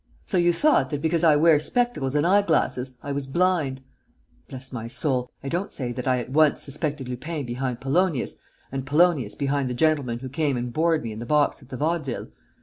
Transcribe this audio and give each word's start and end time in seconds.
So 0.25 0.35
you 0.39 0.51
thought 0.51 0.89
that, 0.89 0.99
because 0.99 1.23
I 1.23 1.35
wear 1.35 1.59
spectacles 1.59 2.15
and 2.15 2.25
eye 2.25 2.41
glasses, 2.41 2.97
I 3.03 3.11
was 3.11 3.27
blind? 3.27 3.83
Bless 4.49 4.73
my 4.73 4.87
soul, 4.87 5.29
I 5.43 5.47
don't 5.47 5.71
say 5.71 5.91
that 5.91 6.07
I 6.07 6.17
at 6.17 6.31
once 6.31 6.63
suspected 6.63 7.07
Lupin 7.07 7.45
behind 7.45 7.81
Polonius 7.81 8.33
and 8.71 8.83
Polonius 8.83 9.35
behind 9.35 9.69
the 9.69 9.75
gentleman 9.75 10.17
who 10.17 10.27
came 10.29 10.57
and 10.57 10.73
bored 10.73 11.03
me 11.03 11.11
in 11.11 11.19
the 11.19 11.27
box 11.27 11.61
at 11.61 11.69
the 11.69 11.77
Vaudeville. 11.77 12.29